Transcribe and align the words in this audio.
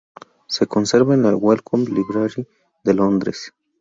Se 0.47 0.65
conserva 0.65 1.13
en 1.13 1.21
la 1.21 1.35
Wellcome 1.35 1.85
Library 1.85 2.47
de 2.83 2.93
Londres. 2.95 3.53